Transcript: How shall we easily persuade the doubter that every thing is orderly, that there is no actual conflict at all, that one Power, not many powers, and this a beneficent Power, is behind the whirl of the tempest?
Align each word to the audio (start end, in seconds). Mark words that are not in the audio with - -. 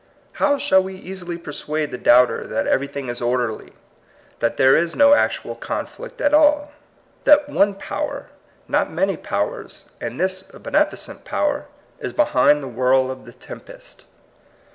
How 0.31 0.57
shall 0.57 0.81
we 0.81 0.95
easily 0.95 1.37
persuade 1.37 1.91
the 1.91 1.97
doubter 1.99 2.47
that 2.47 2.65
every 2.65 2.87
thing 2.87 3.07
is 3.07 3.21
orderly, 3.21 3.73
that 4.39 4.57
there 4.57 4.75
is 4.75 4.95
no 4.95 5.13
actual 5.13 5.53
conflict 5.53 6.19
at 6.19 6.33
all, 6.33 6.71
that 7.25 7.47
one 7.47 7.75
Power, 7.75 8.25
not 8.67 8.89
many 8.89 9.15
powers, 9.15 9.85
and 10.01 10.19
this 10.19 10.51
a 10.55 10.59
beneficent 10.59 11.23
Power, 11.23 11.67
is 11.99 12.13
behind 12.13 12.63
the 12.63 12.67
whirl 12.67 13.11
of 13.11 13.25
the 13.27 13.33
tempest? 13.33 14.05